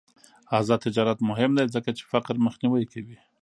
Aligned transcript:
آزاد 0.59 0.79
تجارت 0.85 1.19
مهم 1.29 1.51
دی 1.57 1.65
ځکه 1.75 1.89
چې 1.97 2.03
فقر 2.11 2.35
مخنیوی 2.45 2.83
کوي. 2.91 3.17